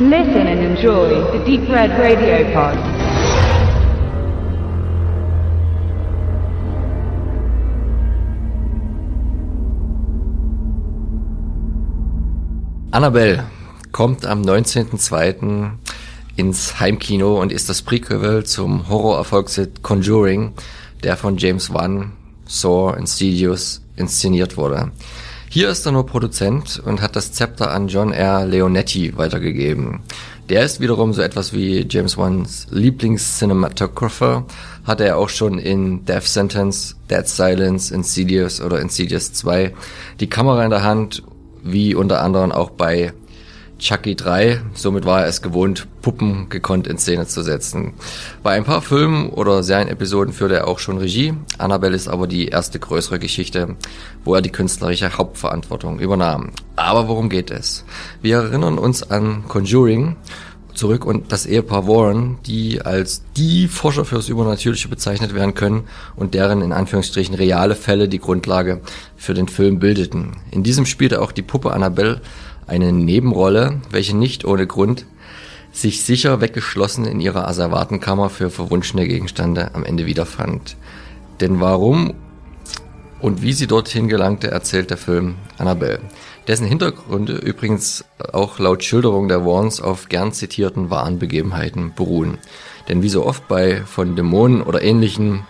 Listen 0.00 0.46
and 0.46 0.60
enjoy 0.60 1.08
the 1.32 1.44
Deep 1.44 1.68
Red 1.68 1.90
Radio 1.98 2.44
Pod. 2.52 2.78
Annabelle 12.92 13.50
kommt 13.90 14.24
am 14.24 14.42
19.02. 14.42 15.72
ins 16.36 16.78
Heimkino 16.78 17.42
und 17.42 17.50
ist 17.50 17.68
das 17.68 17.82
Prequel 17.82 18.44
zum 18.44 18.88
Horror-Erfolgshit 18.88 19.82
Conjuring, 19.82 20.52
der 21.02 21.16
von 21.16 21.38
James 21.38 21.74
Wan, 21.74 22.12
Saw, 22.46 22.96
Insidious 22.96 23.82
inszeniert 23.96 24.56
wurde. 24.56 24.92
Hier 25.50 25.70
ist 25.70 25.86
er 25.86 25.92
nur 25.92 26.04
Produzent 26.04 26.78
und 26.84 27.00
hat 27.00 27.16
das 27.16 27.32
Zepter 27.32 27.70
an 27.70 27.88
John 27.88 28.12
R. 28.12 28.44
Leonetti 28.44 29.16
weitergegeben. 29.16 30.00
Der 30.50 30.62
ist 30.62 30.78
wiederum 30.80 31.14
so 31.14 31.22
etwas 31.22 31.54
wie 31.54 31.86
James 31.88 32.18
Wans 32.18 32.66
Lieblings-Cinematographer, 32.70 34.44
hat 34.84 35.00
er 35.00 35.16
auch 35.16 35.30
schon 35.30 35.58
in 35.58 36.04
Death 36.04 36.24
Sentence, 36.24 36.96
Dead 37.10 37.26
Silence, 37.26 37.94
Insidious 37.94 38.60
oder 38.60 38.80
Insidious 38.80 39.32
2 39.32 39.74
die 40.20 40.28
Kamera 40.28 40.64
in 40.64 40.70
der 40.70 40.84
Hand, 40.84 41.22
wie 41.62 41.94
unter 41.94 42.20
anderem 42.20 42.52
auch 42.52 42.68
bei 42.68 43.14
Chucky 43.78 44.16
3. 44.16 44.60
Somit 44.74 45.04
war 45.04 45.22
er 45.22 45.28
es 45.28 45.40
gewohnt, 45.40 45.86
Puppen 46.02 46.48
gekonnt 46.48 46.86
in 46.86 46.98
Szene 46.98 47.26
zu 47.26 47.42
setzen. 47.42 47.94
Bei 48.42 48.52
ein 48.52 48.64
paar 48.64 48.82
Filmen 48.82 49.30
oder 49.30 49.62
Serienepisoden 49.62 50.32
führte 50.32 50.56
er 50.56 50.68
auch 50.68 50.80
schon 50.80 50.98
Regie. 50.98 51.34
Annabelle 51.58 51.94
ist 51.94 52.08
aber 52.08 52.26
die 52.26 52.48
erste 52.48 52.80
größere 52.80 53.18
Geschichte, 53.18 53.76
wo 54.24 54.34
er 54.34 54.42
die 54.42 54.50
künstlerische 54.50 55.16
Hauptverantwortung 55.16 56.00
übernahm. 56.00 56.50
Aber 56.76 57.08
worum 57.08 57.28
geht 57.28 57.50
es? 57.50 57.84
Wir 58.20 58.38
erinnern 58.38 58.78
uns 58.78 59.08
an 59.08 59.44
Conjuring 59.46 60.16
zurück 60.78 61.04
und 61.04 61.32
das 61.32 61.44
Ehepaar 61.44 61.86
Warren, 61.86 62.38
die 62.46 62.80
als 62.80 63.22
die 63.36 63.68
Forscher 63.68 64.04
fürs 64.04 64.28
Übernatürliche 64.28 64.88
bezeichnet 64.88 65.34
werden 65.34 65.54
können 65.54 65.84
und 66.16 66.34
deren 66.34 66.62
in 66.62 66.72
Anführungsstrichen 66.72 67.34
reale 67.34 67.74
Fälle 67.74 68.08
die 68.08 68.20
Grundlage 68.20 68.80
für 69.16 69.34
den 69.34 69.48
Film 69.48 69.78
bildeten. 69.78 70.36
In 70.50 70.62
diesem 70.62 70.86
spielte 70.86 71.20
auch 71.20 71.32
die 71.32 71.42
Puppe 71.42 71.72
Annabelle 71.72 72.20
eine 72.68 72.92
Nebenrolle, 72.92 73.80
welche 73.90 74.16
nicht 74.16 74.44
ohne 74.44 74.66
Grund 74.66 75.06
sich 75.72 76.04
sicher 76.04 76.40
weggeschlossen 76.40 77.04
in 77.04 77.20
ihrer 77.20 77.46
Asservatenkammer 77.46 78.30
für 78.30 78.50
verwunschene 78.50 79.06
Gegenstände 79.06 79.74
am 79.74 79.84
Ende 79.84 80.06
wiederfand. 80.06 80.76
Denn 81.40 81.60
warum 81.60 82.14
und 83.20 83.42
wie 83.42 83.52
sie 83.52 83.66
dorthin 83.66 84.08
gelangte, 84.08 84.50
erzählt 84.50 84.90
der 84.90 84.96
Film 84.96 85.36
Annabelle. 85.58 86.00
Dessen 86.46 86.66
Hintergründe 86.66 87.34
übrigens 87.34 88.04
auch 88.32 88.58
laut 88.58 88.84
Schilderung 88.84 89.28
der 89.28 89.44
Warns 89.44 89.80
auf 89.80 90.08
gern 90.08 90.32
zitierten 90.32 90.88
wahren 90.88 91.18
Begebenheiten 91.18 91.92
beruhen. 91.94 92.38
Denn 92.88 93.02
wie 93.02 93.08
so 93.08 93.26
oft 93.26 93.48
bei 93.48 93.82
von 93.84 94.16
Dämonen 94.16 94.62
oder 94.62 94.82
ähnlichen 94.82 95.44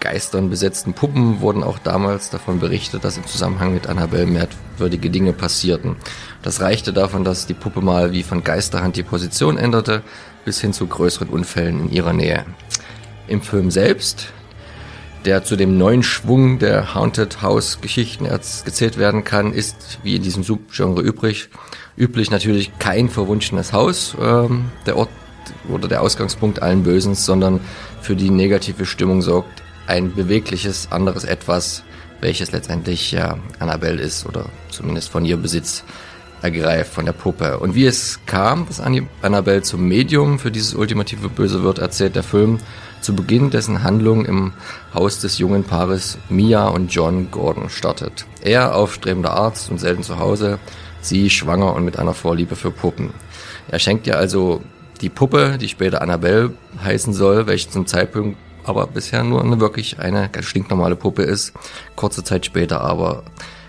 Geistern 0.00 0.48
besetzten 0.48 0.94
Puppen 0.94 1.40
wurden 1.42 1.62
auch 1.62 1.78
damals 1.78 2.30
davon 2.30 2.58
berichtet, 2.58 3.04
dass 3.04 3.18
im 3.18 3.26
Zusammenhang 3.26 3.74
mit 3.74 3.86
Annabelle 3.86 4.24
merkwürdige 4.26 5.10
Dinge 5.10 5.34
passierten. 5.34 5.96
Das 6.42 6.62
reichte 6.62 6.94
davon, 6.94 7.22
dass 7.22 7.46
die 7.46 7.54
Puppe 7.54 7.82
mal 7.82 8.10
wie 8.10 8.22
von 8.22 8.42
Geisterhand 8.42 8.96
die 8.96 9.02
Position 9.02 9.58
änderte, 9.58 10.02
bis 10.46 10.58
hin 10.60 10.72
zu 10.72 10.86
größeren 10.86 11.28
Unfällen 11.28 11.80
in 11.80 11.92
ihrer 11.92 12.14
Nähe. 12.14 12.46
Im 13.28 13.42
Film 13.42 13.70
selbst, 13.70 14.32
der 15.26 15.44
zu 15.44 15.54
dem 15.56 15.76
neuen 15.76 16.02
Schwung 16.02 16.58
der 16.58 16.94
Haunted 16.94 17.42
House 17.42 17.82
Geschichten 17.82 18.26
gezählt 18.64 18.96
werden 18.96 19.22
kann, 19.22 19.52
ist 19.52 19.98
wie 20.02 20.16
in 20.16 20.22
diesem 20.22 20.42
Subgenre 20.42 21.02
übrig, 21.02 21.50
üblich 21.98 22.30
natürlich 22.30 22.72
kein 22.78 23.10
verwunschenes 23.10 23.74
Haus, 23.74 24.16
ähm, 24.18 24.70
der 24.86 24.96
Ort 24.96 25.10
oder 25.68 25.88
der 25.88 26.00
Ausgangspunkt 26.00 26.62
allen 26.62 26.84
Bösens, 26.84 27.26
sondern 27.26 27.60
für 28.00 28.16
die 28.16 28.30
negative 28.30 28.86
Stimmung 28.86 29.20
sorgt 29.20 29.62
ein 29.90 30.14
bewegliches 30.14 30.90
anderes 30.92 31.24
Etwas, 31.24 31.82
welches 32.20 32.52
letztendlich 32.52 33.10
ja 33.10 33.38
Annabelle 33.58 34.00
ist 34.00 34.24
oder 34.24 34.46
zumindest 34.70 35.10
von 35.10 35.24
ihr 35.24 35.36
Besitz 35.36 35.84
ergreift, 36.42 36.94
von 36.94 37.04
der 37.04 37.12
Puppe. 37.12 37.58
Und 37.58 37.74
wie 37.74 37.86
es 37.86 38.20
kam, 38.24 38.66
dass 38.66 38.80
Annabelle 38.80 39.62
zum 39.62 39.86
Medium 39.86 40.38
für 40.38 40.50
dieses 40.50 40.74
ultimative 40.74 41.28
Böse 41.28 41.62
wird, 41.62 41.78
erzählt 41.78 42.14
der 42.14 42.22
Film 42.22 42.58
zu 43.00 43.14
Beginn 43.14 43.50
dessen 43.50 43.82
Handlung 43.82 44.24
im 44.24 44.52
Haus 44.94 45.20
des 45.20 45.38
jungen 45.38 45.64
Paares 45.64 46.18
Mia 46.28 46.68
und 46.68 46.92
John 46.92 47.30
Gordon 47.30 47.68
startet. 47.68 48.26
Er 48.42 48.74
aufstrebender 48.74 49.32
Arzt 49.32 49.70
und 49.70 49.78
selten 49.78 50.02
zu 50.02 50.18
Hause, 50.18 50.58
sie 51.00 51.30
schwanger 51.30 51.74
und 51.74 51.84
mit 51.84 51.98
einer 51.98 52.14
Vorliebe 52.14 52.56
für 52.56 52.70
Puppen. 52.70 53.10
Er 53.68 53.78
schenkt 53.78 54.06
ihr 54.06 54.18
also 54.18 54.62
die 55.00 55.08
Puppe, 55.08 55.58
die 55.58 55.68
später 55.68 56.02
Annabelle 56.02 56.52
heißen 56.84 57.12
soll, 57.12 57.46
welche 57.46 57.70
zum 57.70 57.86
Zeitpunkt 57.86 58.36
aber 58.70 58.86
bisher 58.86 59.22
nur 59.24 59.42
eine 59.42 59.60
wirklich 59.60 59.98
eine 59.98 60.28
ganz 60.30 60.46
stinknormale 60.46 60.96
Puppe 60.96 61.22
ist. 61.22 61.52
Kurze 61.96 62.24
Zeit 62.24 62.46
später 62.46 62.80
aber 62.80 63.24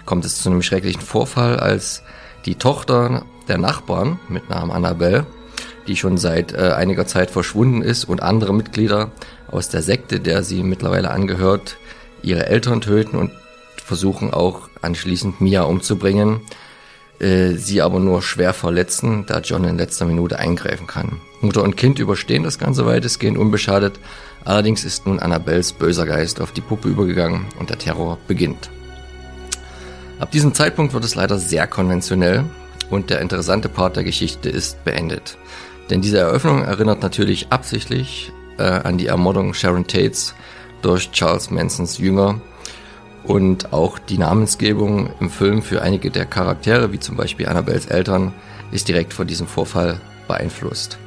kommt 0.06 0.24
es 0.24 0.42
zu 0.42 0.50
einem 0.50 0.62
schrecklichen 0.62 1.02
Vorfall, 1.02 1.60
als 1.60 2.04
die 2.46 2.56
Tochter 2.56 3.26
der 3.48 3.58
Nachbarn 3.58 4.20
mit 4.30 4.50
Namen 4.50 4.72
Annabelle, 4.72 5.26
die 5.88 5.96
schon 5.96 6.18
seit 6.18 6.54
äh, 6.54 6.74
einiger 6.76 7.06
Zeit 7.06 7.32
verschwunden 7.32 7.82
ist 7.82 8.06
und 8.06 8.22
andere 8.22 8.54
Mitglieder 8.54 9.12
aus 9.50 9.70
der 9.70 9.82
Sekte, 9.82 10.20
der 10.20 10.44
sie 10.44 10.64
mittlerweile 10.64 11.12
angehört, 11.12 11.78
ihre 12.22 12.46
Eltern 12.46 12.82
töten 12.82 13.18
und 13.18 13.32
versuchen 13.84 14.34
auch 14.34 14.70
anschließend 14.82 15.42
Mia 15.42 15.64
umzubringen, 15.64 16.42
äh, 17.22 17.56
sie 17.56 17.82
aber 17.82 18.00
nur 18.00 18.24
schwer 18.24 18.54
verletzen, 18.54 19.26
da 19.28 19.40
John 19.40 19.64
in 19.64 19.78
letzter 19.78 20.06
Minute 20.06 20.40
eingreifen 20.40 20.88
kann. 20.88 21.22
Mutter 21.42 21.62
und 21.62 21.78
Kind 21.78 22.00
überstehen 22.00 22.44
das 22.44 22.58
Ganze 22.58 22.86
weitestgehend 22.86 23.38
unbeschadet, 23.38 24.00
allerdings 24.44 24.84
ist 24.84 25.06
nun 25.06 25.20
Annabelles 25.20 25.74
böser 25.74 26.08
Geist 26.08 26.42
auf 26.42 26.52
die 26.52 26.62
Puppe 26.62 26.90
übergegangen 26.90 27.46
und 27.60 27.70
der 27.70 27.78
Terror 27.78 28.18
beginnt. 28.28 28.72
Ab 30.20 30.32
diesem 30.32 30.54
Zeitpunkt 30.54 30.94
wird 30.94 31.04
es 31.04 31.16
leider 31.16 31.38
sehr 31.38 31.68
konventionell 31.68 32.44
und 32.90 33.10
der 33.10 33.22
interessante 33.22 33.70
Part 33.70 33.96
der 33.96 34.04
Geschichte 34.04 34.50
ist 34.50 34.84
beendet. 34.84 35.38
Denn 35.92 36.02
diese 36.02 36.20
Eröffnung 36.20 36.64
erinnert 36.64 37.02
natürlich 37.02 37.48
absichtlich 37.52 38.32
äh, 38.58 38.64
an 38.64 38.98
die 38.98 39.08
Ermordung 39.08 39.54
Sharon 39.54 39.86
Tates 39.86 40.34
durch 40.82 41.12
Charles 41.12 41.52
Mansons 41.52 41.98
Jünger 41.98 42.42
und 43.24 43.74
auch 43.74 44.00
die 44.00 44.18
Namensgebung 44.18 45.10
im 45.20 45.30
Film 45.30 45.62
für 45.62 45.82
einige 45.82 46.12
der 46.12 46.26
Charaktere, 46.26 46.92
wie 46.92 47.00
zum 47.00 47.18
Beispiel 47.18 47.48
Annabelles 47.48 47.86
Eltern, 47.86 48.34
ist 48.72 48.88
direkt 48.88 49.14
von 49.14 49.28
diesem 49.28 49.48
Vorfall 49.48 50.00
beeinflusst. 50.28 50.98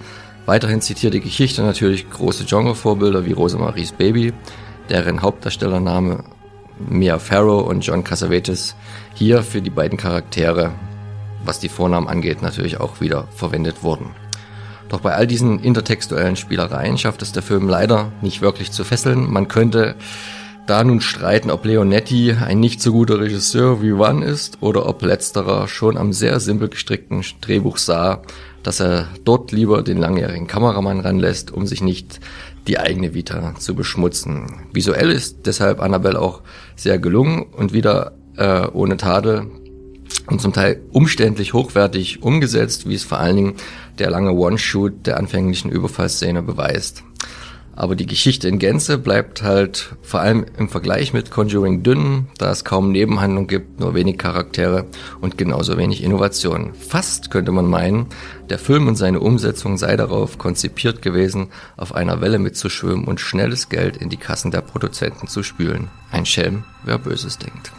Weiterhin 0.46 0.80
zitiert 0.80 1.14
die 1.14 1.20
Geschichte 1.20 1.62
natürlich 1.62 2.08
große 2.10 2.44
Genre-Vorbilder 2.44 3.24
wie 3.24 3.32
Rosemaries 3.32 3.92
Baby, 3.92 4.32
deren 4.90 5.22
Hauptdarstellername 5.22 6.24
Mia 6.78 7.18
Farrow 7.18 7.66
und 7.66 7.80
John 7.80 8.04
Cassavetes 8.04 8.74
hier 9.14 9.42
für 9.42 9.62
die 9.62 9.70
beiden 9.70 9.96
Charaktere, 9.96 10.72
was 11.44 11.60
die 11.60 11.68
Vornamen 11.68 12.08
angeht, 12.08 12.42
natürlich 12.42 12.80
auch 12.80 13.00
wieder 13.00 13.26
verwendet 13.34 13.82
wurden. 13.82 14.10
Doch 14.88 15.00
bei 15.00 15.14
all 15.14 15.26
diesen 15.26 15.60
intertextuellen 15.60 16.36
Spielereien 16.36 16.98
schafft 16.98 17.22
es 17.22 17.32
der 17.32 17.42
Film 17.42 17.68
leider 17.68 18.12
nicht 18.20 18.42
wirklich 18.42 18.70
zu 18.70 18.84
fesseln. 18.84 19.30
Man 19.32 19.48
könnte 19.48 19.96
da 20.66 20.82
nun 20.82 21.00
streiten, 21.00 21.50
ob 21.50 21.64
Leonetti 21.64 22.32
ein 22.32 22.60
nicht 22.60 22.80
so 22.80 22.92
guter 22.92 23.20
Regisseur 23.20 23.82
wie 23.82 23.92
One 23.92 24.24
ist 24.24 24.58
oder 24.62 24.86
ob 24.86 25.02
letzterer 25.02 25.68
schon 25.68 25.96
am 25.96 26.12
sehr 26.12 26.40
simpel 26.40 26.68
gestrickten 26.68 27.22
Drehbuch 27.40 27.76
sah, 27.76 28.22
dass 28.62 28.80
er 28.80 29.08
dort 29.24 29.52
lieber 29.52 29.82
den 29.82 29.98
langjährigen 29.98 30.46
Kameramann 30.46 31.00
ranlässt, 31.00 31.50
um 31.50 31.66
sich 31.66 31.82
nicht 31.82 32.20
die 32.66 32.78
eigene 32.78 33.12
Vita 33.12 33.54
zu 33.58 33.74
beschmutzen. 33.74 34.62
Visuell 34.72 35.10
ist 35.10 35.44
deshalb 35.44 35.80
Annabelle 35.80 36.20
auch 36.20 36.40
sehr 36.76 36.98
gelungen 36.98 37.42
und 37.42 37.74
wieder 37.74 38.12
äh, 38.36 38.66
ohne 38.72 38.96
Tadel 38.96 39.50
und 40.28 40.40
zum 40.40 40.54
Teil 40.54 40.80
umständlich 40.92 41.52
hochwertig 41.52 42.22
umgesetzt, 42.22 42.88
wie 42.88 42.94
es 42.94 43.04
vor 43.04 43.18
allen 43.18 43.36
Dingen 43.36 43.54
der 43.98 44.10
lange 44.10 44.32
One-Shoot 44.32 45.06
der 45.06 45.18
anfänglichen 45.18 45.70
Überfallszene 45.70 46.42
beweist. 46.42 47.02
Aber 47.76 47.96
die 47.96 48.06
Geschichte 48.06 48.48
in 48.48 48.58
Gänze 48.58 48.98
bleibt 48.98 49.42
halt 49.42 49.96
vor 50.02 50.20
allem 50.20 50.46
im 50.56 50.68
Vergleich 50.68 51.12
mit 51.12 51.30
Conjuring 51.30 51.82
dünn, 51.82 52.28
da 52.38 52.50
es 52.50 52.64
kaum 52.64 52.92
Nebenhandlung 52.92 53.46
gibt, 53.46 53.80
nur 53.80 53.94
wenig 53.94 54.18
Charaktere 54.18 54.86
und 55.20 55.36
genauso 55.38 55.76
wenig 55.76 56.02
Innovation. 56.02 56.72
Fast 56.74 57.30
könnte 57.30 57.50
man 57.52 57.66
meinen, 57.66 58.06
der 58.48 58.58
Film 58.58 58.86
und 58.86 58.96
seine 58.96 59.20
Umsetzung 59.20 59.76
sei 59.76 59.96
darauf 59.96 60.38
konzipiert 60.38 61.02
gewesen, 61.02 61.48
auf 61.76 61.94
einer 61.94 62.20
Welle 62.20 62.38
mitzuschwimmen 62.38 63.06
und 63.06 63.20
schnelles 63.20 63.68
Geld 63.68 63.96
in 63.96 64.08
die 64.08 64.18
Kassen 64.18 64.50
der 64.50 64.60
Produzenten 64.60 65.26
zu 65.26 65.42
spülen. 65.42 65.88
Ein 66.12 66.26
Schelm, 66.26 66.64
wer 66.84 66.98
Böses 66.98 67.38
denkt. 67.38 67.72